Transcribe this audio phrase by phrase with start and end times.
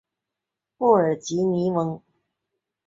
[0.77, 2.01] 布尔吉尼翁。